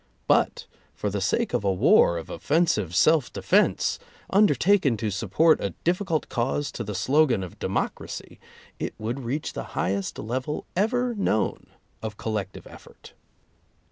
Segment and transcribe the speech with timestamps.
[0.27, 3.99] But for the sake of a war of offensive self defense,
[4.31, 8.39] undertaken to support a difficult cause to the slogan of "democracy,"
[8.79, 11.67] it would reach the highest level ever known
[12.01, 13.13] of collective effort.